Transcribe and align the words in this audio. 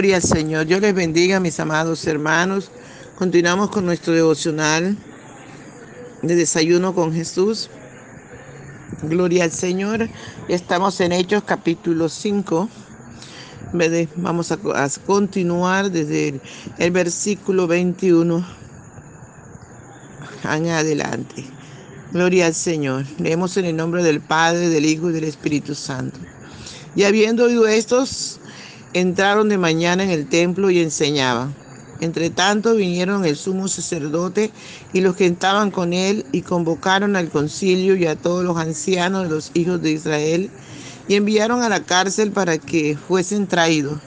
Gloria 0.00 0.16
al 0.16 0.22
Señor. 0.22 0.64
Dios 0.64 0.80
les 0.80 0.94
bendiga, 0.94 1.40
mis 1.40 1.60
amados 1.60 2.06
hermanos. 2.06 2.70
Continuamos 3.18 3.68
con 3.68 3.84
nuestro 3.84 4.14
devocional 4.14 4.96
de 6.22 6.36
desayuno 6.36 6.94
con 6.94 7.12
Jesús. 7.12 7.68
Gloria 9.02 9.44
al 9.44 9.52
Señor. 9.52 10.08
Estamos 10.48 10.98
en 11.02 11.12
Hechos 11.12 11.42
capítulo 11.44 12.08
5. 12.08 12.70
Vamos 14.16 14.50
a, 14.50 14.58
continuar 15.04 15.90
desde 15.90 16.28
el, 16.28 16.40
el 16.78 16.90
versículo 16.92 17.66
21 17.66 18.42
en 20.44 20.68
adelante. 20.68 21.44
Gloria 22.10 22.46
al 22.46 22.54
Señor. 22.54 23.04
Leemos 23.18 23.54
en 23.58 23.66
el 23.66 23.76
nombre 23.76 24.02
del 24.02 24.22
Padre, 24.22 24.70
del 24.70 24.86
Hijo 24.86 25.10
y 25.10 25.12
del 25.12 25.24
Espíritu 25.24 25.74
Santo. 25.74 26.18
Y 26.96 27.04
habiendo 27.04 27.44
oído 27.44 27.68
estos, 27.68 28.39
entraron 28.92 29.48
de 29.48 29.58
mañana 29.58 30.02
en 30.04 30.10
el 30.10 30.28
templo 30.28 30.70
y 30.70 30.80
enseñaban. 30.80 31.54
Entre 32.00 32.30
tanto 32.30 32.74
vinieron 32.74 33.24
el 33.26 33.36
sumo 33.36 33.68
sacerdote 33.68 34.50
y 34.92 35.02
los 35.02 35.16
que 35.16 35.26
estaban 35.26 35.70
con 35.70 35.92
él 35.92 36.24
y 36.32 36.40
convocaron 36.42 37.14
al 37.14 37.28
concilio 37.28 37.94
y 37.94 38.06
a 38.06 38.16
todos 38.16 38.42
los 38.42 38.56
ancianos 38.56 39.24
de 39.24 39.28
los 39.28 39.50
hijos 39.54 39.82
de 39.82 39.92
Israel 39.92 40.50
y 41.08 41.14
enviaron 41.16 41.62
a 41.62 41.68
la 41.68 41.80
cárcel 41.82 42.32
para 42.32 42.56
que 42.56 42.96
fuesen 42.96 43.46
traídos. 43.46 44.00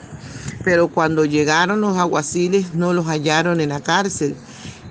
Pero 0.64 0.88
cuando 0.88 1.24
llegaron 1.24 1.80
los 1.80 1.96
aguaciles 1.96 2.74
no 2.74 2.92
los 2.92 3.06
hallaron 3.06 3.60
en 3.60 3.68
la 3.68 3.80
cárcel. 3.80 4.34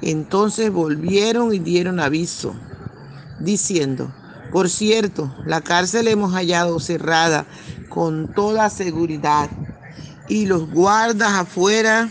Entonces 0.02 0.71
volvieron 0.71 1.53
y 1.53 1.59
dieron 1.59 1.99
aviso, 1.99 2.55
diciendo, 3.39 4.14
por 4.52 4.69
cierto, 4.69 5.33
la 5.45 5.61
cárcel 5.61 6.08
hemos 6.08 6.33
hallado 6.33 6.80
cerrada 6.80 7.45
con 7.89 8.27
toda 8.27 8.69
seguridad 8.69 9.49
y 10.27 10.45
los 10.45 10.69
guardas 10.69 11.31
afuera 11.31 12.09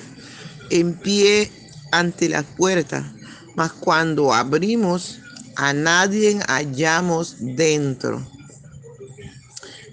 en 0.71 0.95
pie 0.95 1.51
ante 1.91 2.29
la 2.29 2.43
puerta. 2.43 3.13
Mas 3.55 3.73
cuando 3.73 4.33
abrimos, 4.33 5.21
a 5.57 5.73
nadie 5.73 6.41
hallamos 6.49 7.37
dentro. 7.39 8.27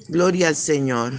Gloria 0.07 0.47
al 0.47 0.55
Señor. 0.55 1.13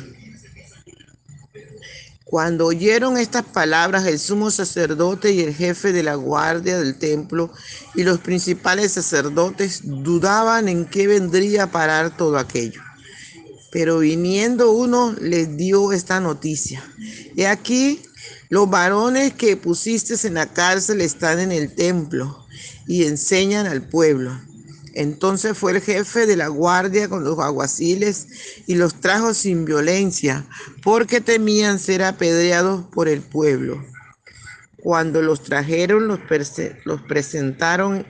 Cuando 2.25 2.67
oyeron 2.67 3.19
estas 3.19 3.45
palabras, 3.45 4.07
el 4.07 4.19
sumo 4.21 4.53
sacerdote 4.53 5.33
y 5.33 5.41
el 5.41 5.53
jefe 5.53 5.93
de 5.93 6.05
la 6.05 6.15
guardia 6.15 6.79
del 6.79 6.97
templo 6.97 7.53
y 7.97 8.05
los 8.05 8.21
principales 8.21 8.93
sacerdotes 8.93 9.81
dudaban 9.83 10.69
en 10.69 10.87
qué 10.87 11.09
vendría 11.09 11.65
a 11.65 11.71
parar 11.73 12.17
todo 12.17 12.39
aquello. 12.39 12.81
Pero 13.71 13.99
viniendo 13.99 14.73
uno 14.73 15.15
les 15.21 15.57
dio 15.57 15.93
esta 15.93 16.21
noticia. 16.21 16.83
He 17.37 17.47
aquí, 17.47 18.03
los 18.49 18.69
varones 18.69 19.33
que 19.35 19.57
pusiste 19.57 20.15
en 20.27 20.35
la 20.35 20.53
cárcel 20.53 21.01
están 21.01 21.39
en 21.39 21.53
el 21.53 21.75
templo 21.75 22.47
y 22.87 23.05
enseñan 23.05 23.67
al 23.67 23.83
pueblo. 23.83 24.33
Entonces 24.95 25.57
fue 25.57 25.73
el 25.73 25.81
jefe 25.81 26.27
de 26.27 26.37
la 26.37 26.49
guardia 26.49 27.09
con 27.09 27.23
los 27.23 27.39
aguaciles 27.39 28.27
y 28.67 28.75
los 28.75 28.95
trajo 28.95 29.35
sin 29.35 29.65
violencia, 29.65 30.45
porque 30.83 31.21
temían 31.21 31.79
ser 31.79 32.03
apedreados 32.03 32.87
por 32.87 33.09
el 33.09 33.21
pueblo. 33.21 33.85
Cuando 34.83 35.23
los 35.23 35.45
trajeron, 35.45 36.09
los, 36.09 36.19
los 36.85 37.03
presentaron 37.03 38.07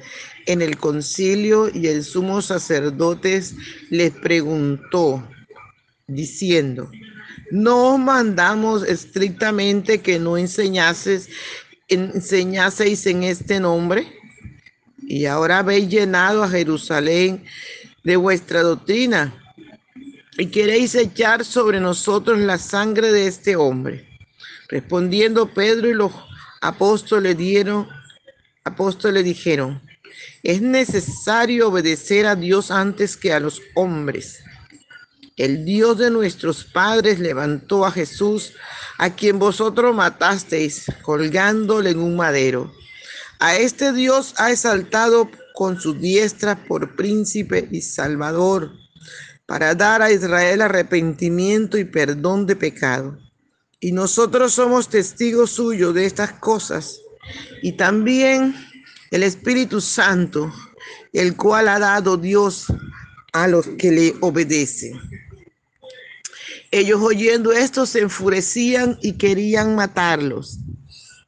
en 0.47 0.63
el 0.63 0.79
concilio 0.79 1.69
y 1.69 1.89
el 1.89 2.05
sumo 2.05 2.41
sacerdote 2.41 3.43
les 3.91 4.13
preguntó, 4.13 5.29
diciendo, 6.15 6.91
no 7.51 7.99
mandamos 7.99 8.85
estrictamente 8.85 10.01
que 10.01 10.19
no 10.19 10.37
enseñases, 10.37 11.29
enseñaseis 11.89 13.07
en 13.07 13.25
este 13.25 13.61
nombre. 13.61 14.07
Y 15.03 15.27
ahora 15.27 15.59
habéis 15.59 15.89
llenado 15.89 16.43
a 16.43 16.49
Jerusalén 16.49 17.45
de 18.05 18.17
vuestra 18.17 18.63
doctrina 18.63 19.35
y 20.39 20.47
queréis 20.47 20.95
echar 20.95 21.45
sobre 21.45 21.81
nosotros 21.81 22.39
la 22.39 22.59
sangre 22.59 23.13
de 23.13 23.27
este 23.27 23.57
hombre. 23.57 24.07
Respondiendo 24.69 25.53
Pedro 25.53 25.89
y 25.89 25.95
los 25.95 26.13
apóstoles 26.61 27.37
dieron, 27.37 27.89
apóstoles 28.65 29.25
dijeron, 29.25 29.81
es 30.43 30.63
necesario 30.63 31.69
obedecer 31.69 32.27
a 32.27 32.37
Dios 32.37 32.71
antes 32.71 33.17
que 33.17 33.33
a 33.33 33.41
los 33.41 33.61
hombres. 33.75 34.43
El 35.41 35.65
Dios 35.65 35.97
de 35.97 36.11
nuestros 36.11 36.65
padres 36.65 37.19
levantó 37.19 37.87
a 37.87 37.91
Jesús, 37.91 38.53
a 38.99 39.17
quien 39.17 39.39
vosotros 39.39 39.97
matasteis, 39.97 40.85
colgándole 41.01 41.89
en 41.89 41.99
un 41.99 42.15
madero. 42.15 42.71
A 43.39 43.57
este 43.57 43.95
Dios 43.95 44.35
ha 44.37 44.51
exaltado 44.51 45.31
con 45.55 45.81
su 45.81 45.95
diestra 45.95 46.63
por 46.67 46.95
príncipe 46.95 47.67
y 47.73 47.81
salvador, 47.81 48.71
para 49.47 49.75
dar 49.75 50.03
a 50.03 50.13
Israel 50.13 50.61
arrepentimiento 50.61 51.79
y 51.79 51.85
perdón 51.87 52.45
de 52.45 52.57
pecado. 52.57 53.19
Y 53.81 53.93
nosotros 53.93 54.53
somos 54.53 54.91
testigos 54.91 55.53
suyos 55.53 55.95
de 55.95 56.05
estas 56.05 56.33
cosas. 56.33 57.01
Y 57.63 57.79
también 57.79 58.55
el 59.11 59.23
Espíritu 59.23 59.81
Santo, 59.81 60.53
el 61.15 61.35
cual 61.35 61.69
ha 61.69 61.79
dado 61.79 62.19
Dios 62.19 62.67
a 63.33 63.49
los 63.49 63.67
que 63.79 63.91
le 63.91 64.15
obedecen. 64.21 65.01
Ellos 66.71 67.01
oyendo 67.03 67.53
esto 67.53 67.85
se 67.85 68.01
enfurecían 68.01 68.99
y 69.03 69.15
querían 69.15 69.75
matarlos. 69.75 70.59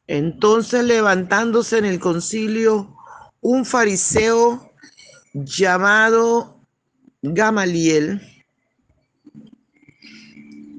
Entonces 0.07 0.85
levantándose 0.85 1.79
en 1.79 1.85
el 1.85 1.99
concilio 1.99 2.97
un 3.41 3.65
fariseo 3.65 4.73
llamado 5.33 6.61
Gamaliel, 7.23 8.21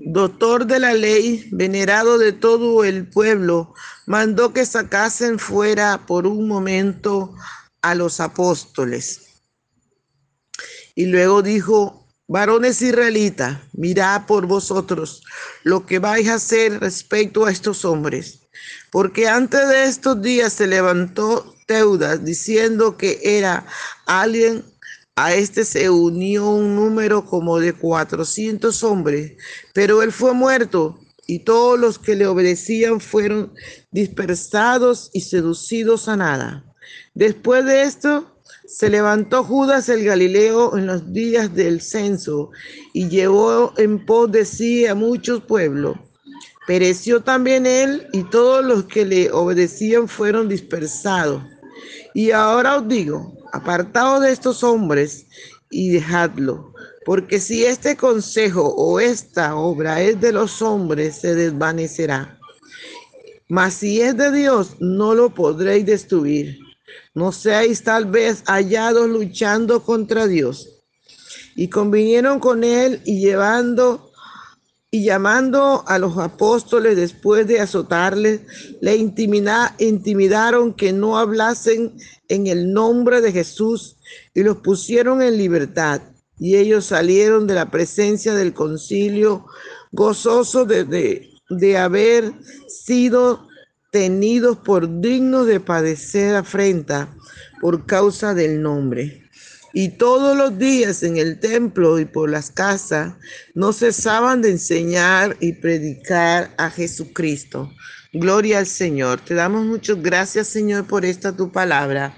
doctor 0.05 0.65
de 0.65 0.79
la 0.79 0.93
ley, 0.93 1.47
venerado 1.51 2.17
de 2.17 2.31
todo 2.31 2.83
el 2.83 3.07
pueblo, 3.07 3.73
mandó 4.05 4.53
que 4.53 4.65
sacasen 4.65 5.39
fuera 5.39 6.05
por 6.05 6.27
un 6.27 6.47
momento 6.47 7.33
a 7.81 7.95
los 7.95 8.19
apóstoles. 8.19 9.41
Y 10.95 11.05
luego 11.07 11.41
dijo, 11.41 12.02
Varones 12.27 12.81
israelitas, 12.81 13.59
mirad 13.73 14.25
por 14.25 14.45
vosotros 14.45 15.23
lo 15.63 15.85
que 15.85 15.99
vais 15.99 16.29
a 16.29 16.35
hacer 16.35 16.79
respecto 16.79 17.45
a 17.45 17.51
estos 17.51 17.83
hombres. 17.83 18.39
Porque 18.91 19.27
antes 19.27 19.67
de 19.67 19.85
estos 19.85 20.21
días 20.21 20.53
se 20.53 20.67
levantó 20.67 21.53
Teudas 21.65 22.23
diciendo 22.23 22.97
que 22.97 23.19
era 23.23 23.65
alguien. 24.05 24.63
A 25.15 25.35
este 25.35 25.63
se 25.63 25.91
unió 25.91 26.49
un 26.49 26.75
número 26.75 27.25
como 27.25 27.59
de 27.59 27.73
400 27.73 28.83
hombres, 28.83 29.33
pero 29.71 30.01
él 30.01 30.11
fue 30.11 30.33
muerto 30.33 30.99
y 31.27 31.39
todos 31.39 31.79
los 31.79 31.99
que 31.99 32.15
le 32.15 32.25
obedecían 32.25 32.99
fueron 32.99 33.53
dispersados 33.91 35.11
y 35.13 35.21
seducidos 35.21 36.07
a 36.07 36.17
nada. 36.17 36.65
Después 37.13 37.63
de 37.65 37.83
esto, 37.83 38.32
se 38.73 38.89
levantó 38.89 39.43
Judas 39.43 39.87
el 39.87 40.03
Galileo 40.03 40.75
en 40.75 40.87
los 40.87 41.13
días 41.13 41.53
del 41.53 41.79
censo 41.79 42.49
y 42.91 43.07
llevó 43.07 43.71
en 43.77 44.03
pos 44.03 44.31
de 44.31 44.45
sí 44.45 44.87
a 44.87 44.95
muchos 44.95 45.43
pueblos. 45.43 45.95
Pereció 46.65 47.21
también 47.21 47.67
él 47.67 48.07
y 48.13 48.23
todos 48.23 48.65
los 48.65 48.85
que 48.85 49.05
le 49.05 49.31
obedecían 49.31 50.07
fueron 50.07 50.49
dispersados. 50.49 51.43
Y 52.15 52.31
ahora 52.31 52.77
os 52.77 52.87
digo, 52.87 53.37
apartaos 53.51 54.23
de 54.23 54.31
estos 54.31 54.63
hombres 54.63 55.27
y 55.69 55.91
dejadlo, 55.91 56.73
porque 57.05 57.39
si 57.39 57.65
este 57.65 57.95
consejo 57.95 58.73
o 58.75 58.99
esta 58.99 59.55
obra 59.55 60.01
es 60.01 60.19
de 60.19 60.31
los 60.31 60.63
hombres, 60.63 61.17
se 61.17 61.35
desvanecerá. 61.35 62.39
Mas 63.47 63.75
si 63.75 64.01
es 64.01 64.17
de 64.17 64.31
Dios, 64.31 64.77
no 64.79 65.13
lo 65.13 65.29
podréis 65.29 65.85
destruir 65.85 66.62
no 67.13 67.31
seáis 67.31 67.83
tal 67.83 68.05
vez 68.05 68.43
hallados 68.45 69.09
luchando 69.09 69.83
contra 69.83 70.27
Dios. 70.27 70.69
Y 71.55 71.69
convinieron 71.69 72.39
con 72.39 72.63
él 72.63 73.01
y 73.05 73.19
llevando 73.19 74.13
y 74.93 75.05
llamando 75.05 75.83
a 75.87 75.97
los 75.97 76.19
apóstoles 76.19 76.95
después 76.95 77.47
de 77.47 77.59
azotarles, 77.59 78.41
le 78.79 78.95
intimidaron 78.95 80.71
que 80.75 80.93
no 80.93 81.17
hablasen 81.17 81.97
en 82.29 82.45
el 82.45 82.71
nombre 82.71 83.19
de 83.19 83.31
Jesús 83.31 83.97
y 84.35 84.43
los 84.43 84.57
pusieron 84.57 85.23
en 85.23 85.35
libertad. 85.35 86.01
Y 86.37 86.57
ellos 86.57 86.85
salieron 86.85 87.47
de 87.47 87.55
la 87.55 87.71
presencia 87.71 88.35
del 88.35 88.53
concilio 88.53 89.47
gozosos 89.91 90.67
de, 90.67 91.31
de 91.49 91.77
haber 91.77 92.31
sido 92.67 93.47
tenidos 93.93 94.57
por 94.57 95.01
dignos 95.01 95.45
de 95.45 95.59
padecer 95.59 96.35
afrenta 96.35 97.07
por 97.61 97.85
causa 97.85 98.33
del 98.33 98.59
nombre. 98.59 99.29
Y 99.71 99.89
todos 99.89 100.35
los 100.35 100.57
días 100.57 101.03
en 101.03 101.17
el 101.17 101.39
templo 101.39 101.99
y 101.99 102.05
por 102.05 102.31
las 102.31 102.49
casas 102.49 103.13
no 103.53 103.71
cesaban 103.71 104.41
de 104.41 104.49
enseñar 104.49 105.37
y 105.39 105.53
predicar 105.53 106.51
a 106.57 106.71
Jesucristo. 106.71 107.71
Gloria 108.13 108.59
al 108.59 108.67
Señor. 108.67 109.21
Te 109.21 109.35
damos 109.35 109.63
muchas 109.63 110.01
gracias, 110.01 110.47
Señor, 110.47 110.87
por 110.87 111.05
esta 111.05 111.35
tu 111.35 111.51
palabra, 111.51 112.17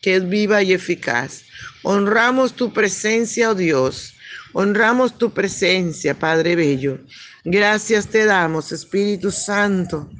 que 0.00 0.16
es 0.16 0.26
viva 0.26 0.62
y 0.62 0.72
eficaz. 0.72 1.42
Honramos 1.82 2.54
tu 2.54 2.72
presencia, 2.72 3.50
oh 3.50 3.54
Dios. 3.54 4.14
Honramos 4.54 5.18
tu 5.18 5.32
presencia, 5.32 6.18
Padre 6.18 6.56
Bello. 6.56 6.98
Gracias 7.44 8.06
te 8.06 8.24
damos, 8.24 8.72
Espíritu 8.72 9.30
Santo. 9.30 10.10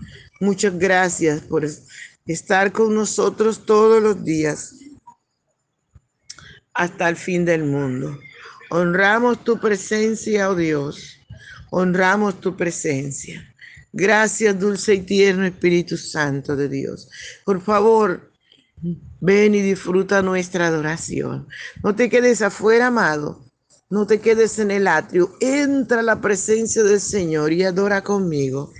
Muchas 0.41 0.79
gracias 0.79 1.43
por 1.43 1.69
estar 2.25 2.73
con 2.73 2.95
nosotros 2.95 3.67
todos 3.67 4.03
los 4.03 4.25
días 4.25 4.75
hasta 6.73 7.11
el 7.11 7.17
fin 7.17 7.45
del 7.45 7.65
mundo. 7.65 8.19
Honramos 8.71 9.45
tu 9.45 9.61
presencia, 9.61 10.49
oh 10.49 10.55
Dios. 10.55 11.19
Honramos 11.71 12.41
tu 12.41 12.57
presencia. 12.57 13.47
Gracias, 13.93 14.59
dulce 14.59 14.95
y 14.95 15.01
tierno 15.03 15.45
Espíritu 15.45 15.99
Santo 15.99 16.57
de 16.57 16.71
Dios. 16.71 17.11
Por 17.45 17.61
favor, 17.61 18.33
ven 19.21 19.55
y 19.55 19.61
disfruta 19.61 20.23
nuestra 20.23 20.69
adoración. 20.69 21.49
No 21.83 21.95
te 21.95 22.09
quedes 22.09 22.41
afuera, 22.41 22.87
amado. 22.87 23.45
No 23.91 24.07
te 24.07 24.21
quedes 24.21 24.59
en 24.59 24.71
el 24.71 24.89
atrio. 24.89 25.37
Entra 25.41 26.01
a 26.01 26.05
la 26.05 26.19
presencia 26.21 26.83
del 26.83 27.01
Señor 27.01 27.53
y 27.53 27.65
adora 27.65 28.03
conmigo. 28.03 28.73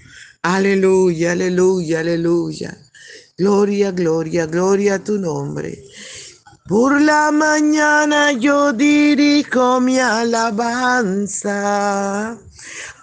Aleluya, 0.43 1.33
aleluya, 1.33 2.01
aleluya. 2.01 2.75
Gloria, 3.37 3.93
gloria, 3.93 4.47
gloria 4.47 4.95
a 4.95 4.99
tu 4.99 5.19
nombre. 5.19 5.85
Por 6.67 6.99
la 7.03 7.31
mañana 7.31 8.33
yo 8.33 8.73
dirijo 8.73 9.83
mi 9.83 9.99
alabanza 9.99 11.59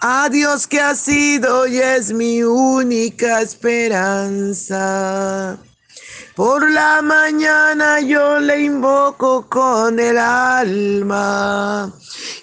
a 0.02 0.30
Dios 0.30 0.66
que 0.66 0.82
ha 0.82 0.96
sido 0.96 1.68
y 1.68 1.78
es 1.78 2.12
mi 2.12 2.42
única 2.42 3.44
esperanza. 3.44 4.80
Por 6.36 6.72
la 6.72 7.04
mañana 7.04 8.00
yo 8.00 8.40
le 8.40 8.64
invoco 8.64 9.48
con 9.48 10.00
el 10.00 10.18
alma 10.18 11.94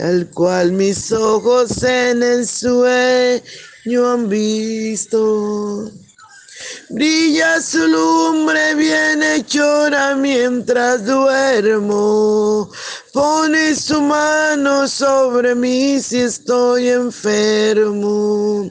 al 0.00 0.28
cual 0.30 0.72
mis 0.72 1.12
ojos 1.12 1.82
en 1.82 2.22
el 2.22 2.46
sueño 2.46 4.10
han 4.10 4.28
visto. 4.28 5.90
Brilla 6.88 7.60
su 7.62 7.86
lumbre 7.86 8.74
bien 8.74 9.22
hechora 9.22 10.14
mientras 10.16 11.06
duermo. 11.06 12.70
Pone 13.12 13.74
su 13.74 14.00
mano 14.02 14.88
sobre 14.88 15.54
mí 15.54 16.00
si 16.00 16.20
estoy 16.20 16.88
enfermo. 16.88 18.70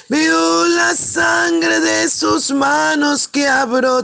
Veo 0.11 0.67
la 0.67 0.93
sangre 0.93 1.79
de 1.79 2.09
sus 2.09 2.51
manos 2.51 3.29
que 3.29 3.47
ha 3.47 3.63
brotado. 3.63 4.03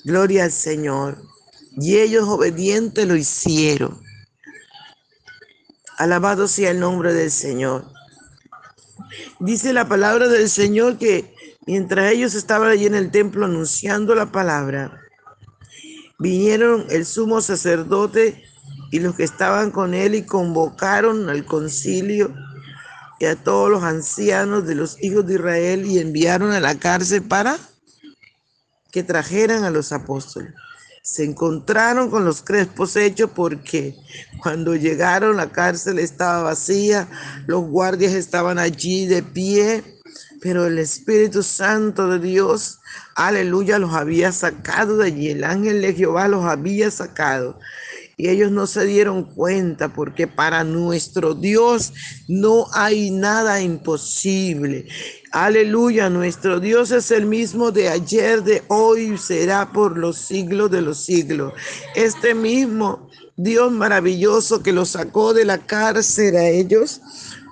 Gloria 0.04 0.44
al 0.44 0.52
Señor. 0.52 1.22
Y 1.80 1.98
ellos 1.98 2.28
obedientes 2.28 3.06
lo 3.06 3.16
hicieron. 3.16 4.02
Alabado 5.98 6.48
sea 6.48 6.72
el 6.72 6.80
nombre 6.80 7.14
del 7.14 7.30
Señor. 7.30 7.99
Dice 9.40 9.72
la 9.72 9.88
palabra 9.88 10.28
del 10.28 10.50
Señor 10.50 10.98
que 10.98 11.34
mientras 11.66 12.12
ellos 12.12 12.34
estaban 12.34 12.68
allí 12.70 12.84
en 12.84 12.94
el 12.94 13.10
templo 13.10 13.46
anunciando 13.46 14.14
la 14.14 14.30
palabra, 14.30 15.00
vinieron 16.18 16.84
el 16.90 17.06
sumo 17.06 17.40
sacerdote 17.40 18.44
y 18.90 18.98
los 18.98 19.14
que 19.14 19.24
estaban 19.24 19.70
con 19.70 19.94
él 19.94 20.14
y 20.14 20.26
convocaron 20.26 21.30
al 21.30 21.46
concilio 21.46 22.34
y 23.18 23.24
a 23.24 23.34
todos 23.34 23.70
los 23.70 23.82
ancianos 23.82 24.66
de 24.66 24.74
los 24.74 25.02
hijos 25.02 25.26
de 25.26 25.34
Israel 25.34 25.86
y 25.86 26.00
enviaron 26.00 26.52
a 26.52 26.60
la 26.60 26.78
cárcel 26.78 27.22
para 27.22 27.56
que 28.92 29.02
trajeran 29.02 29.64
a 29.64 29.70
los 29.70 29.90
apóstoles. 29.92 30.52
Se 31.02 31.24
encontraron 31.24 32.10
con 32.10 32.24
los 32.26 32.42
crespos 32.42 32.94
hechos 32.94 33.30
porque 33.34 33.96
cuando 34.42 34.76
llegaron 34.76 35.36
la 35.36 35.50
cárcel 35.50 35.98
estaba 35.98 36.42
vacía, 36.42 37.08
los 37.46 37.62
guardias 37.62 38.12
estaban 38.12 38.58
allí 38.58 39.06
de 39.06 39.22
pie, 39.22 39.82
pero 40.42 40.66
el 40.66 40.78
Espíritu 40.78 41.42
Santo 41.42 42.08
de 42.08 42.18
Dios, 42.18 42.80
aleluya, 43.14 43.78
los 43.78 43.94
había 43.94 44.30
sacado 44.30 44.98
de 44.98 45.06
allí, 45.06 45.30
el 45.30 45.44
ángel 45.44 45.80
de 45.80 45.94
Jehová 45.94 46.28
los 46.28 46.44
había 46.44 46.90
sacado 46.90 47.58
y 48.20 48.28
ellos 48.28 48.52
no 48.52 48.66
se 48.66 48.84
dieron 48.84 49.24
cuenta 49.24 49.94
porque 49.94 50.26
para 50.26 50.62
nuestro 50.62 51.34
Dios 51.34 51.94
no 52.28 52.66
hay 52.74 53.10
nada 53.10 53.62
imposible. 53.62 54.86
Aleluya, 55.32 56.10
nuestro 56.10 56.60
Dios 56.60 56.90
es 56.90 57.10
el 57.12 57.24
mismo 57.24 57.70
de 57.70 57.88
ayer, 57.88 58.42
de 58.42 58.62
hoy, 58.68 59.16
será 59.16 59.72
por 59.72 59.96
los 59.96 60.18
siglos 60.18 60.70
de 60.70 60.82
los 60.82 60.98
siglos. 60.98 61.54
Este 61.94 62.34
mismo 62.34 63.08
Dios 63.38 63.72
maravilloso 63.72 64.62
que 64.62 64.74
los 64.74 64.90
sacó 64.90 65.32
de 65.32 65.46
la 65.46 65.56
cárcel 65.56 66.36
a 66.36 66.46
ellos, 66.46 67.00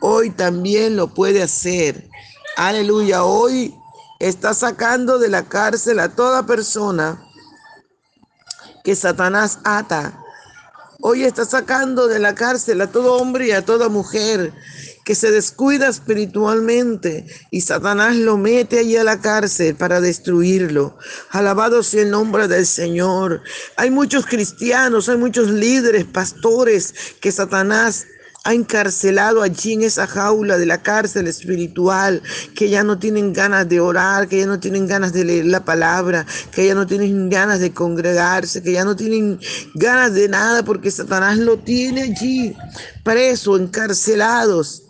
hoy 0.03 0.29
también 0.29 0.97
lo 0.97 1.15
puede 1.15 1.43
hacer. 1.43 2.11
Aleluya, 2.59 3.25
hoy 3.25 3.75
está 4.19 4.53
sacando 4.53 5.19
de 5.19 5.31
la 5.31 5.49
cárcel 5.49 5.99
a 5.99 6.15
toda 6.15 6.45
persona 6.45 7.25
que 8.85 8.95
Satanás 8.95 9.61
ata 9.65 10.27
Hoy 11.01 11.23
está 11.23 11.45
sacando 11.45 12.09
de 12.09 12.19
la 12.19 12.35
cárcel 12.35 12.81
a 12.81 12.89
todo 12.89 13.15
hombre 13.15 13.47
y 13.47 13.51
a 13.53 13.65
toda 13.65 13.89
mujer 13.89 14.53
que 15.05 15.15
se 15.15 15.31
descuida 15.31 15.87
espiritualmente 15.87 17.25
y 17.53 17.61
Satanás 17.61 18.17
lo 18.17 18.37
mete 18.37 18.81
allí 18.81 18.97
a 18.97 19.05
la 19.05 19.21
cárcel 19.21 19.77
para 19.77 20.01
destruirlo. 20.01 20.99
Alabado 21.31 21.85
sea 21.85 22.03
el 22.03 22.11
nombre 22.11 22.49
del 22.49 22.67
Señor. 22.67 23.43
Hay 23.77 23.93
muchos 23.93 24.27
cristianos, 24.27 25.09
hay 25.09 25.19
muchos 25.19 25.51
líderes, 25.51 26.05
pastores 26.05 26.93
que 27.21 27.31
Satanás 27.31 28.05
ha 28.49 28.55
encarcelado 28.55 29.43
allí 29.43 29.75
en 29.75 29.83
esa 29.83 30.07
jaula 30.07 30.57
de 30.57 30.65
la 30.65 30.83
cárcel 30.83 31.27
espiritual, 31.27 32.23
que 32.55 32.71
ya 32.71 32.83
no 32.83 32.99
tienen 32.99 33.35
ganas 33.35 33.69
de 33.69 33.79
orar, 33.79 34.27
que 34.27 34.39
ya 34.39 34.47
no 34.47 34.59
tienen 34.59 34.87
ganas 34.87 35.13
de 35.13 35.23
leer 35.23 35.45
la 35.45 35.67
palabra, 35.67 36.25
que 36.51 36.67
ya 36.67 36.75
no 36.75 36.87
tienen 36.87 37.29
ganas 37.29 37.61
de 37.61 37.75
congregarse, 37.75 38.63
que 38.63 38.73
ya 38.73 38.87
no 38.87 38.97
tienen 38.97 39.39
ganas 39.75 40.15
de 40.15 40.31
nada 40.31 40.63
porque 40.65 40.91
Satanás 40.91 41.37
lo 41.37 41.59
tiene 41.59 42.05
allí 42.05 42.57
preso, 43.05 43.59
encarcelados. 43.59 44.83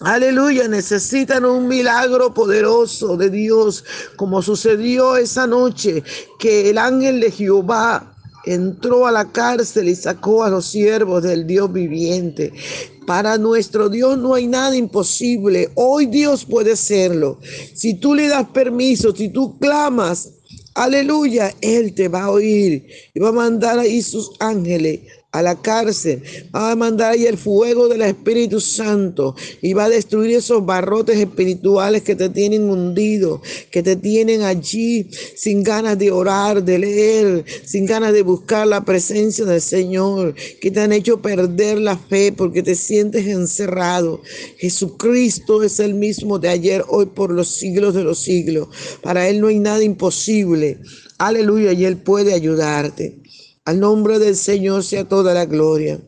Aleluya, 0.00 0.68
necesitan 0.68 1.44
un 1.44 1.68
milagro 1.68 2.32
poderoso 2.32 3.18
de 3.18 3.28
Dios, 3.28 3.84
como 4.16 4.40
sucedió 4.40 5.18
esa 5.18 5.46
noche 5.46 6.02
que 6.38 6.70
el 6.70 6.78
ángel 6.78 7.20
de 7.20 7.30
Jehová 7.30 8.11
entró 8.44 9.06
a 9.06 9.12
la 9.12 9.30
cárcel 9.30 9.88
y 9.88 9.94
sacó 9.94 10.44
a 10.44 10.50
los 10.50 10.66
siervos 10.66 11.22
del 11.22 11.46
Dios 11.46 11.72
viviente. 11.72 12.52
Para 13.06 13.38
nuestro 13.38 13.88
Dios 13.88 14.18
no 14.18 14.34
hay 14.34 14.46
nada 14.46 14.76
imposible. 14.76 15.70
Hoy 15.74 16.06
Dios 16.06 16.44
puede 16.44 16.72
hacerlo. 16.72 17.38
Si 17.74 17.94
tú 17.94 18.14
le 18.14 18.28
das 18.28 18.48
permiso, 18.50 19.14
si 19.14 19.28
tú 19.28 19.58
clamas, 19.58 20.30
aleluya, 20.74 21.54
Él 21.60 21.94
te 21.94 22.08
va 22.08 22.24
a 22.24 22.30
oír 22.30 22.86
y 23.14 23.20
va 23.20 23.30
a 23.30 23.32
mandar 23.32 23.78
ahí 23.78 24.02
sus 24.02 24.32
ángeles 24.38 25.00
a 25.32 25.42
la 25.42 25.60
cárcel, 25.60 26.22
va 26.54 26.70
a 26.70 26.76
mandar 26.76 27.12
ahí 27.12 27.26
el 27.26 27.38
fuego 27.38 27.88
del 27.88 28.02
Espíritu 28.02 28.60
Santo 28.60 29.34
y 29.62 29.72
va 29.72 29.86
a 29.86 29.88
destruir 29.88 30.36
esos 30.36 30.64
barrotes 30.64 31.18
espirituales 31.18 32.02
que 32.02 32.14
te 32.14 32.28
tienen 32.28 32.68
hundido, 32.68 33.40
que 33.70 33.82
te 33.82 33.96
tienen 33.96 34.42
allí 34.42 35.08
sin 35.34 35.62
ganas 35.62 35.98
de 35.98 36.10
orar, 36.10 36.62
de 36.62 36.78
leer, 36.78 37.44
sin 37.64 37.86
ganas 37.86 38.12
de 38.12 38.20
buscar 38.20 38.66
la 38.66 38.84
presencia 38.84 39.46
del 39.46 39.62
Señor, 39.62 40.34
que 40.60 40.70
te 40.70 40.80
han 40.80 40.92
hecho 40.92 41.22
perder 41.22 41.78
la 41.78 41.96
fe 41.96 42.32
porque 42.32 42.62
te 42.62 42.74
sientes 42.74 43.26
encerrado. 43.26 44.20
Jesucristo 44.58 45.62
es 45.62 45.80
el 45.80 45.94
mismo 45.94 46.38
de 46.38 46.50
ayer, 46.50 46.84
hoy, 46.88 47.06
por 47.06 47.32
los 47.32 47.48
siglos 47.48 47.94
de 47.94 48.04
los 48.04 48.18
siglos. 48.18 48.68
Para 49.00 49.26
Él 49.28 49.40
no 49.40 49.46
hay 49.46 49.58
nada 49.58 49.82
imposible. 49.82 50.78
Aleluya, 51.16 51.72
y 51.72 51.86
Él 51.86 51.96
puede 51.96 52.34
ayudarte. 52.34 53.22
Al 53.64 53.78
nombre 53.78 54.18
del 54.18 54.34
Señor 54.34 54.82
sea 54.82 55.04
toda 55.04 55.34
la 55.34 55.46
gloria. 55.46 56.00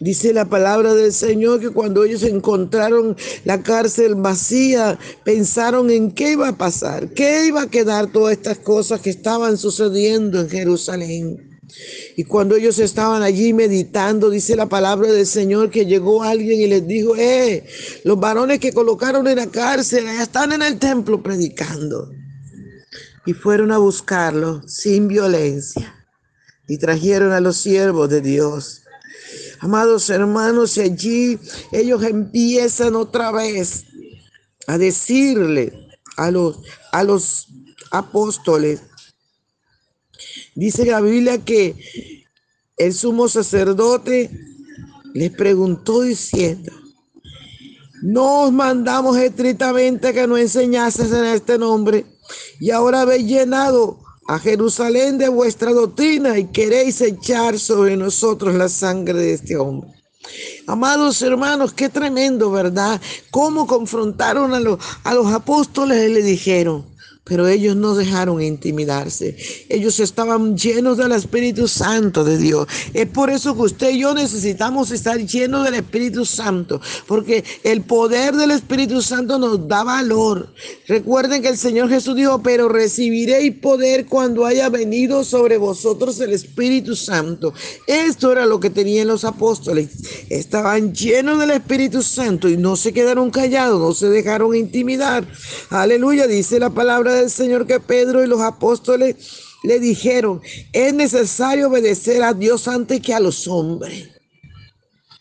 Dice 0.00 0.32
la 0.32 0.46
palabra 0.46 0.94
del 0.94 1.12
Señor 1.12 1.60
que 1.60 1.68
cuando 1.68 2.02
ellos 2.02 2.22
encontraron 2.22 3.14
la 3.44 3.62
cárcel 3.62 4.14
vacía, 4.14 4.98
pensaron 5.24 5.90
en 5.90 6.12
qué 6.12 6.32
iba 6.32 6.48
a 6.48 6.56
pasar, 6.56 7.10
qué 7.10 7.44
iba 7.44 7.60
a 7.60 7.70
quedar 7.70 8.10
todas 8.10 8.32
estas 8.32 8.56
cosas 8.56 9.02
que 9.02 9.10
estaban 9.10 9.58
sucediendo 9.58 10.40
en 10.40 10.48
Jerusalén. 10.48 11.60
Y 12.16 12.24
cuando 12.24 12.56
ellos 12.56 12.78
estaban 12.78 13.22
allí 13.22 13.52
meditando, 13.52 14.30
dice 14.30 14.56
la 14.56 14.66
palabra 14.66 15.12
del 15.12 15.26
Señor 15.26 15.68
que 15.68 15.84
llegó 15.84 16.22
alguien 16.22 16.58
y 16.58 16.66
les 16.68 16.86
dijo, 16.86 17.16
eh, 17.16 17.66
los 18.04 18.18
varones 18.18 18.60
que 18.60 18.72
colocaron 18.72 19.28
en 19.28 19.36
la 19.36 19.48
cárcel 19.48 20.06
están 20.08 20.52
en 20.52 20.62
el 20.62 20.78
templo 20.78 21.22
predicando. 21.22 22.10
Y 23.26 23.34
fueron 23.34 23.72
a 23.72 23.76
buscarlo 23.76 24.66
sin 24.66 25.06
violencia 25.06 25.96
y 26.68 26.76
trajeron 26.78 27.32
a 27.32 27.40
los 27.40 27.56
siervos 27.56 28.08
de 28.10 28.20
Dios. 28.20 28.82
Amados 29.60 30.08
hermanos, 30.10 30.76
y 30.76 30.82
allí 30.82 31.38
ellos 31.72 32.02
empiezan 32.04 32.94
otra 32.94 33.32
vez 33.32 33.84
a 34.66 34.78
decirle 34.78 35.88
a 36.16 36.30
los, 36.30 36.60
a 36.92 37.02
los 37.02 37.48
apóstoles, 37.90 38.82
dice 40.54 40.84
la 40.84 41.00
Biblia 41.00 41.44
que 41.44 41.74
el 42.76 42.94
sumo 42.94 43.28
sacerdote 43.28 44.30
les 45.14 45.30
preguntó 45.30 46.02
diciendo, 46.02 46.72
no 48.02 48.42
os 48.42 48.52
mandamos 48.52 49.16
estrictamente 49.16 50.12
que 50.12 50.26
no 50.26 50.36
enseñases 50.36 51.10
en 51.12 51.24
este 51.24 51.58
nombre 51.58 52.06
y 52.60 52.70
ahora 52.70 53.00
habéis 53.00 53.26
llenado 53.26 53.98
a 54.28 54.38
Jerusalén 54.38 55.16
de 55.16 55.28
vuestra 55.30 55.72
doctrina 55.72 56.38
y 56.38 56.44
queréis 56.48 57.00
echar 57.00 57.58
sobre 57.58 57.96
nosotros 57.96 58.54
la 58.54 58.68
sangre 58.68 59.14
de 59.14 59.32
este 59.32 59.56
hombre. 59.56 59.90
Amados 60.66 61.22
hermanos, 61.22 61.72
qué 61.72 61.88
tremendo, 61.88 62.50
¿verdad? 62.50 63.00
Cómo 63.30 63.66
confrontaron 63.66 64.52
a 64.52 64.60
los, 64.60 64.78
a 65.02 65.14
los 65.14 65.32
apóstoles 65.32 66.10
y 66.10 66.12
le 66.12 66.22
dijeron, 66.22 66.84
pero 67.28 67.46
ellos 67.46 67.76
no 67.76 67.94
dejaron 67.94 68.42
intimidarse. 68.42 69.36
Ellos 69.68 70.00
estaban 70.00 70.56
llenos 70.56 70.96
del 70.96 71.12
Espíritu 71.12 71.68
Santo 71.68 72.24
de 72.24 72.38
Dios. 72.38 72.66
Es 72.94 73.06
por 73.06 73.30
eso 73.30 73.54
que 73.54 73.62
usted 73.62 73.90
y 73.90 74.00
yo 74.00 74.14
necesitamos 74.14 74.90
estar 74.90 75.18
llenos 75.18 75.64
del 75.64 75.74
Espíritu 75.74 76.24
Santo, 76.24 76.80
porque 77.06 77.44
el 77.64 77.82
poder 77.82 78.34
del 78.34 78.52
Espíritu 78.52 79.02
Santo 79.02 79.38
nos 79.38 79.68
da 79.68 79.84
valor. 79.84 80.52
Recuerden 80.86 81.42
que 81.42 81.48
el 81.48 81.58
Señor 81.58 81.88
Jesús 81.88 82.16
dijo, 82.16 82.42
pero 82.42 82.68
recibiréis 82.68 83.54
poder 83.58 84.06
cuando 84.06 84.46
haya 84.46 84.68
venido 84.68 85.22
sobre 85.24 85.58
vosotros 85.58 86.20
el 86.20 86.32
Espíritu 86.32 86.96
Santo. 86.96 87.52
Esto 87.86 88.32
era 88.32 88.46
lo 88.46 88.58
que 88.60 88.70
tenían 88.70 89.08
los 89.08 89.24
apóstoles. 89.24 89.88
Estaban 90.30 90.94
llenos 90.94 91.38
del 91.38 91.50
Espíritu 91.50 92.02
Santo 92.02 92.48
y 92.48 92.56
no 92.56 92.76
se 92.76 92.92
quedaron 92.92 93.30
callados, 93.30 93.80
no 93.80 93.92
se 93.92 94.08
dejaron 94.08 94.56
intimidar. 94.56 95.26
Aleluya, 95.70 96.26
dice 96.26 96.58
la 96.58 96.70
palabra 96.70 97.17
del 97.20 97.30
Señor 97.30 97.66
que 97.66 97.80
Pedro 97.80 98.22
y 98.22 98.26
los 98.26 98.40
apóstoles 98.40 99.16
le 99.62 99.80
dijeron, 99.80 100.40
es 100.72 100.94
necesario 100.94 101.68
obedecer 101.68 102.22
a 102.22 102.32
Dios 102.32 102.68
antes 102.68 103.00
que 103.00 103.14
a 103.14 103.20
los 103.20 103.46
hombres. 103.48 104.08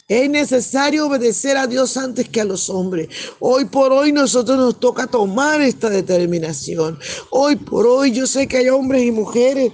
Es 0.08 0.30
necesario 0.30 1.08
obedecer 1.08 1.58
a 1.58 1.68
Dios 1.68 1.98
antes 1.98 2.30
que 2.30 2.40
a 2.40 2.46
los 2.46 2.70
hombres. 2.70 3.10
Hoy 3.40 3.66
por 3.66 3.92
hoy 3.92 4.14
nosotros 4.14 4.58
nos 4.58 4.80
toca 4.80 5.06
tomar 5.06 5.62
esta 5.62 5.90
determinación. 5.90 6.98
Hoy 7.30 7.58
por 7.58 7.86
hoy 7.86 8.14
yo 8.14 8.26
sé 8.26 8.48
que 8.48 8.58
hay 8.58 8.70
hombres 8.70 9.04
y 9.04 9.12
mujeres 9.12 9.74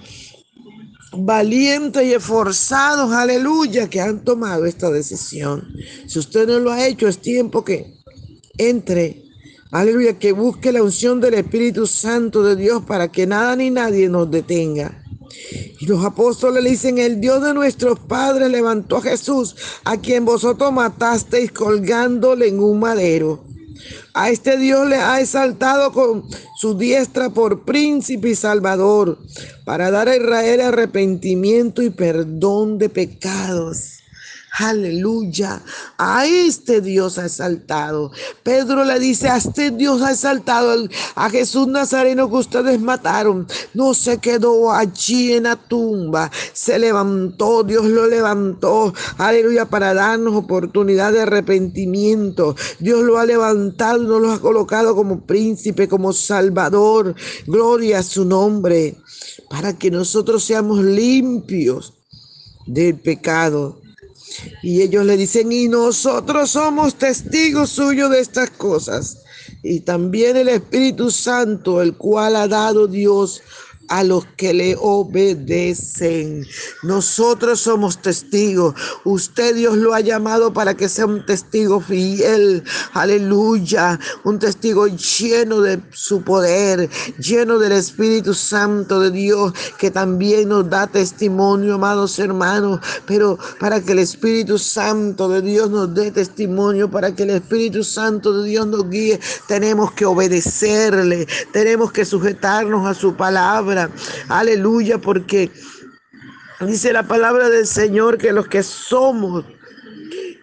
valientes 1.15 2.03
y 2.03 2.13
esforzados, 2.13 3.12
aleluya, 3.12 3.88
que 3.89 4.01
han 4.01 4.24
tomado 4.24 4.65
esta 4.65 4.89
decisión. 4.89 5.68
Si 6.08 6.18
usted 6.18 6.48
no 6.48 6.58
lo 6.60 6.72
ha 6.72 6.88
hecho, 6.88 7.08
es 7.08 7.20
tiempo 7.20 7.63
que 7.63 7.94
entre 8.58 9.23
Aleluya, 9.74 10.20
que 10.20 10.34
busque 10.34 10.72
la 10.72 10.84
unción 10.84 11.20
del 11.20 11.34
Espíritu 11.34 11.88
Santo 11.88 12.44
de 12.44 12.56
Dios 12.56 12.84
para 12.86 13.12
que 13.12 13.25
nada 13.25 13.56
ni 13.56 13.72
nadie 13.72 14.08
nos 14.08 14.30
detenga. 14.30 15.03
Y 15.80 15.88
los 15.88 16.06
apóstoles 16.06 16.63
le 16.63 16.70
dicen, 16.70 17.00
el 17.00 17.20
Dios 17.20 17.42
de 17.42 17.56
nuestros 17.56 17.98
padres 17.98 18.51
levantó 18.51 18.98
a 18.98 19.01
Jesús, 19.01 19.56
a 19.84 19.98
quien 19.98 20.25
vosotros 20.25 20.72
matasteis 20.72 21.51
colgándole 21.51 22.50
en 22.50 22.60
un 22.60 22.80
madero. 22.80 23.44
A 24.13 24.30
este 24.30 24.60
Dios 24.60 24.88
le 24.88 24.98
ha 24.98 25.20
exaltado 25.20 25.92
con 25.92 26.25
su 26.56 26.77
diestra 26.77 27.32
por 27.32 27.65
príncipe 27.65 28.30
y 28.30 28.36
salvador, 28.36 29.18
para 29.65 29.89
dar 29.89 30.08
a 30.08 30.15
Israel 30.15 30.62
arrepentimiento 30.62 31.82
y 31.82 31.89
perdón 31.89 32.77
de 32.77 32.89
pecados. 32.89 34.03
Aleluya. 34.56 35.64
A 35.98 36.28
este 36.28 36.80
Dios 36.80 37.18
ha 37.18 37.26
exaltado. 37.26 38.12
Pedro 38.44 38.86
le 38.86 39.00
dice, 39.00 39.28
a 39.28 39.38
este 39.38 39.72
Dios 39.72 40.04
ha 40.04 40.12
exaltado 40.12 40.88
a 41.16 41.30
Jesús 41.32 41.68
Nazareno 41.68 42.30
que 42.30 42.36
ustedes 42.36 42.80
mataron. 42.80 43.48
No 43.74 43.96
se 43.96 44.20
quedó 44.20 44.72
allí 44.72 45.34
en 45.34 45.44
la 45.44 45.56
tumba. 45.56 46.30
Se 46.54 46.78
levantó, 46.78 47.64
Dios 47.64 47.86
lo 47.86 48.06
levantó. 48.06 48.94
Aleluya, 49.18 49.66
para 49.66 49.96
darnos 49.96 50.36
oportunidad 50.36 51.14
de 51.14 51.22
arrepentimiento. 51.22 52.56
Dios 52.78 53.02
lo 53.02 53.18
ha 53.18 53.26
levantado, 53.26 54.04
nos 54.04 54.22
lo 54.22 54.32
ha 54.34 54.40
colocado 54.40 54.96
como 54.96 55.26
príncipe, 55.26 55.88
como 55.88 56.14
salvador. 56.14 57.16
Gloria 57.48 58.00
a 58.00 58.04
su 58.04 58.24
nombre. 58.24 58.98
Para 59.50 59.74
que 59.74 59.90
nosotros 59.90 60.44
seamos 60.44 60.84
limpios 60.84 61.96
del 62.68 63.00
pecado 63.00 63.83
y 64.62 64.82
ellos 64.82 65.06
le 65.06 65.18
dicen, 65.18 65.52
y 65.52 65.68
nosotros 65.68 66.52
somos 66.52 66.96
testigos 66.96 67.70
suyos 67.70 68.10
de 68.10 68.20
estas 68.20 68.50
cosas. 68.52 69.20
Y 69.62 69.82
también 69.82 70.38
el 70.38 70.50
Espíritu 70.50 71.12
Santo, 71.12 71.82
el 71.82 71.96
cual 71.96 72.36
ha 72.36 72.48
dado 72.48 72.88
Dios 72.88 73.42
a 73.90 74.04
los 74.04 74.25
que 74.38 74.54
le 74.54 74.75
obedecen. 74.80 76.46
Nosotros 76.84 77.60
somos 77.62 78.02
testigos. 78.02 78.75
Usted 79.04 79.56
Dios 79.56 79.78
lo 79.78 79.94
ha 79.94 80.00
llamado 80.00 80.54
para 80.54 80.74
que 80.74 80.90
sea 80.90 81.06
un 81.06 81.25
testigo 81.25 81.80
fiel. 81.80 82.63
Aleluya. 82.94 84.00
Un 84.24 84.40
testigo 84.40 84.88
lleno 84.88 85.62
de 85.62 85.82
su 85.92 86.22
poder, 86.22 86.90
lleno 87.20 87.60
del 87.60 87.74
Espíritu 87.74 88.34
Santo 88.34 89.00
de 89.00 89.12
Dios, 89.12 89.54
que 89.78 89.92
también 89.92 90.50
nos 90.50 90.70
da 90.70 90.88
testimonio, 90.88 91.75
amados 91.75 92.17
hermanos. 92.19 92.80
Pero 93.06 93.38
para 93.60 93.82
que 93.82 93.91
el 93.91 94.00
Espíritu 94.00 94.58
Santo 94.58 95.30
de 95.30 95.41
Dios 95.41 95.69
nos 95.69 95.93
dé 95.93 96.12
testimonio, 96.12 96.89
para 96.89 97.13
que 97.13 97.24
el 97.24 97.32
Espíritu 97.32 97.84
Santo 97.84 98.41
de 98.41 98.50
Dios 98.50 98.67
nos 98.67 98.89
guíe, 98.89 99.19
tenemos 99.48 99.91
que 99.91 100.06
obedecerle, 100.06 101.28
tenemos 101.52 101.91
que 101.91 102.06
sujetarnos 102.06 102.88
a 102.88 102.93
su 102.93 103.15
palabra 103.15 103.83
Aleluya, 104.30 104.98
porque 104.98 105.52
dice 106.62 106.93
la 106.93 107.04
palabra 107.04 107.50
del 107.50 107.67
Señor 107.67 108.17
que 108.17 108.32
los 108.32 108.48
que 108.48 108.63
somos 108.63 109.46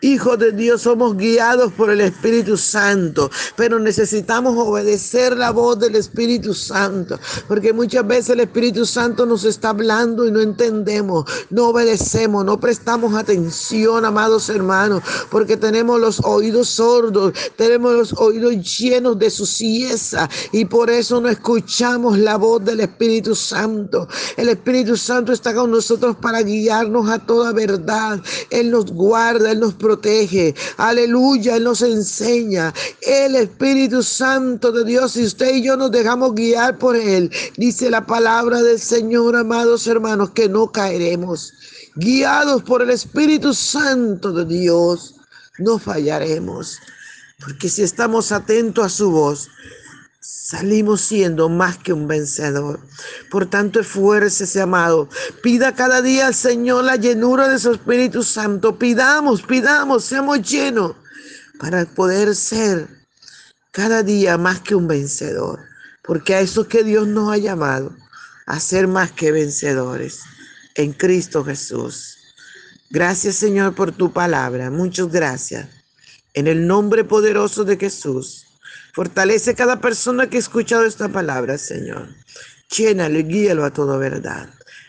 hijos 0.00 0.38
de 0.38 0.52
Dios, 0.52 0.82
somos 0.82 1.16
guiados 1.16 1.72
por 1.72 1.90
el 1.90 2.00
Espíritu 2.00 2.56
Santo, 2.56 3.30
pero 3.56 3.78
necesitamos 3.78 4.56
obedecer 4.56 5.36
la 5.36 5.50
voz 5.50 5.78
del 5.78 5.96
Espíritu 5.96 6.54
Santo, 6.54 7.18
porque 7.46 7.72
muchas 7.72 8.06
veces 8.06 8.30
el 8.30 8.40
Espíritu 8.40 8.86
Santo 8.86 9.26
nos 9.26 9.44
está 9.44 9.70
hablando 9.70 10.26
y 10.26 10.30
no 10.30 10.40
entendemos, 10.40 11.24
no 11.50 11.68
obedecemos, 11.68 12.44
no 12.44 12.58
prestamos 12.58 13.14
atención, 13.14 14.04
amados 14.04 14.48
hermanos, 14.48 15.02
porque 15.30 15.56
tenemos 15.56 16.00
los 16.00 16.20
oídos 16.24 16.68
sordos, 16.68 17.34
tenemos 17.56 17.92
los 17.92 18.12
oídos 18.14 18.78
llenos 18.78 19.18
de 19.18 19.30
su 19.30 19.46
cieza 19.46 20.28
y 20.52 20.64
por 20.64 20.90
eso 20.90 21.20
no 21.20 21.28
escuchamos 21.28 22.18
la 22.18 22.36
voz 22.36 22.64
del 22.64 22.80
Espíritu 22.80 23.34
Santo. 23.34 24.08
El 24.36 24.48
Espíritu 24.48 24.96
Santo 24.96 25.32
está 25.32 25.54
con 25.54 25.70
nosotros 25.70 26.16
para 26.16 26.42
guiarnos 26.42 27.08
a 27.08 27.18
toda 27.18 27.52
verdad. 27.52 28.20
Él 28.50 28.70
nos 28.70 28.86
guarda, 28.86 29.52
Él 29.52 29.60
nos 29.60 29.74
protege 29.74 29.89
protege. 29.90 30.54
Aleluya, 30.76 31.56
Él 31.56 31.64
nos 31.64 31.82
enseña. 31.82 32.72
El 33.02 33.34
Espíritu 33.34 34.02
Santo 34.02 34.70
de 34.70 34.84
Dios, 34.84 35.12
si 35.12 35.24
usted 35.24 35.56
y 35.56 35.62
yo 35.62 35.76
nos 35.76 35.90
dejamos 35.90 36.34
guiar 36.34 36.78
por 36.78 36.94
Él, 36.94 37.30
dice 37.56 37.90
la 37.90 38.06
palabra 38.06 38.62
del 38.62 38.78
Señor, 38.78 39.34
amados 39.34 39.88
hermanos, 39.88 40.30
que 40.30 40.48
no 40.48 40.70
caeremos. 40.70 41.52
Guiados 41.96 42.62
por 42.62 42.82
el 42.82 42.90
Espíritu 42.90 43.52
Santo 43.52 44.32
de 44.32 44.44
Dios, 44.44 45.16
no 45.58 45.78
fallaremos. 45.78 46.78
Porque 47.40 47.68
si 47.68 47.82
estamos 47.82 48.30
atentos 48.30 48.84
a 48.84 48.88
su 48.88 49.10
voz, 49.10 49.48
salimos 50.20 51.00
siendo 51.00 51.48
más 51.48 51.78
que 51.78 51.92
un 51.92 52.06
vencedor. 52.06 52.80
Por 53.30 53.46
tanto, 53.46 53.80
esfuércese, 53.80 54.60
amado. 54.60 55.08
Pida 55.42 55.74
cada 55.74 56.02
día 56.02 56.26
al 56.26 56.34
Señor 56.34 56.84
la 56.84 56.96
llenura 56.96 57.48
de 57.48 57.58
su 57.58 57.72
Espíritu 57.72 58.22
Santo. 58.22 58.78
Pidamos, 58.78 59.42
pidamos, 59.42 60.04
seamos 60.04 60.42
llenos 60.42 60.94
para 61.58 61.84
poder 61.86 62.34
ser 62.34 62.88
cada 63.70 64.02
día 64.02 64.36
más 64.38 64.60
que 64.60 64.74
un 64.74 64.86
vencedor. 64.86 65.60
Porque 66.02 66.34
a 66.34 66.40
eso 66.40 66.66
que 66.68 66.82
Dios 66.84 67.06
nos 67.06 67.32
ha 67.32 67.36
llamado, 67.36 67.94
a 68.46 68.58
ser 68.58 68.88
más 68.88 69.12
que 69.12 69.32
vencedores 69.32 70.20
en 70.74 70.92
Cristo 70.92 71.44
Jesús. 71.44 72.16
Gracias, 72.90 73.36
Señor, 73.36 73.74
por 73.74 73.92
tu 73.92 74.12
palabra. 74.12 74.70
Muchas 74.70 75.10
gracias. 75.12 75.68
En 76.34 76.48
el 76.48 76.66
nombre 76.66 77.04
poderoso 77.04 77.64
de 77.64 77.76
Jesús. 77.76 78.49
Fortalece 78.92 79.54
cada 79.54 79.80
persona 79.80 80.28
que 80.28 80.36
ha 80.36 80.40
escuchado 80.40 80.84
esta 80.84 81.08
palabra, 81.08 81.58
Señor. 81.58 82.08
Llénalo 82.76 83.18
y 83.18 83.24
guíalo 83.24 83.64
a 83.64 83.72
toda 83.72 83.96
verdad. 83.96 84.48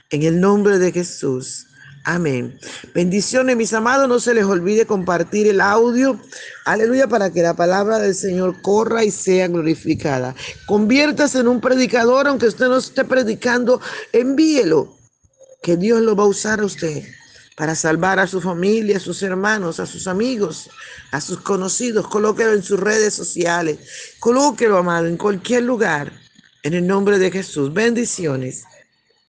En 0.09 0.23
el 0.23 0.39
nombre 0.39 0.79
de 0.79 0.91
Jesús. 0.91 1.67
Amén. 2.03 2.57
Bendiciones, 2.95 3.55
mis 3.55 3.73
amados. 3.73 4.07
No 4.07 4.19
se 4.19 4.33
les 4.33 4.45
olvide 4.45 4.85
compartir 4.85 5.47
el 5.47 5.61
audio. 5.61 6.19
Aleluya, 6.65 7.07
para 7.07 7.31
que 7.31 7.43
la 7.43 7.55
palabra 7.55 7.99
del 7.99 8.15
Señor 8.15 8.61
corra 8.61 9.03
y 9.03 9.11
sea 9.11 9.47
glorificada. 9.47 10.35
Conviértase 10.65 11.39
en 11.39 11.47
un 11.47 11.61
predicador, 11.61 12.27
aunque 12.27 12.47
usted 12.47 12.67
no 12.67 12.77
esté 12.77 13.05
predicando, 13.05 13.79
envíelo. 14.13 14.95
Que 15.61 15.77
Dios 15.77 16.01
lo 16.01 16.15
va 16.15 16.23
a 16.23 16.27
usar 16.27 16.59
a 16.59 16.65
usted 16.65 17.03
para 17.61 17.75
salvar 17.75 18.19
a 18.19 18.25
su 18.25 18.41
familia, 18.41 18.97
a 18.97 18.99
sus 18.99 19.21
hermanos, 19.21 19.79
a 19.79 19.85
sus 19.85 20.07
amigos, 20.07 20.67
a 21.11 21.21
sus 21.21 21.41
conocidos. 21.41 22.07
Colóquelo 22.07 22.53
en 22.53 22.63
sus 22.63 22.79
redes 22.79 23.13
sociales. 23.13 23.77
Colóquelo, 24.17 24.79
amado, 24.79 25.05
en 25.05 25.15
cualquier 25.15 25.61
lugar. 25.61 26.11
En 26.63 26.73
el 26.73 26.87
nombre 26.87 27.19
de 27.19 27.29
Jesús. 27.29 27.71
Bendiciones. 27.71 28.63